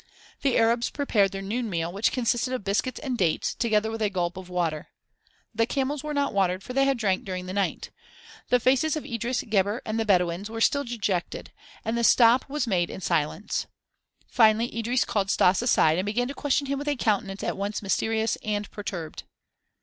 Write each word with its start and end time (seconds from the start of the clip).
The 0.41 0.57
Arabs 0.57 0.89
prepared 0.89 1.31
their 1.31 1.43
noon 1.43 1.69
meal, 1.69 1.93
which 1.93 2.11
consisted 2.11 2.53
of 2.55 2.63
biscuits 2.63 2.99
and 3.01 3.15
dates, 3.19 3.53
together 3.53 3.91
with 3.91 4.01
a 4.01 4.09
gulp 4.09 4.35
of 4.35 4.49
water. 4.49 4.87
The 5.53 5.67
camels 5.67 6.03
were 6.03 6.11
not 6.15 6.33
watered 6.33 6.63
for 6.63 6.73
they 6.73 6.85
had 6.85 6.97
drank 6.97 7.23
during 7.23 7.45
the 7.45 7.53
night. 7.53 7.91
The 8.49 8.59
faces 8.59 8.95
of 8.95 9.05
Idris, 9.05 9.43
Gebhr 9.43 9.79
and 9.85 9.99
the 9.99 10.03
Bedouins 10.05 10.49
were 10.49 10.59
still 10.59 10.83
dejected, 10.83 11.51
and 11.85 11.95
the 11.95 12.03
stop 12.03 12.49
was 12.49 12.65
made 12.65 12.89
in 12.89 12.99
silence. 12.99 13.67
Finally 14.27 14.75
Idris 14.75 15.05
called 15.05 15.29
Stas 15.29 15.61
aside, 15.61 15.99
and 15.99 16.05
began 16.07 16.27
to 16.27 16.33
question 16.33 16.65
him 16.65 16.79
with 16.79 16.87
a 16.87 16.95
countenance 16.95 17.43
at 17.43 17.55
once 17.55 17.83
mysterious 17.83 18.37
and 18.43 18.71
perturbed. 18.71 19.21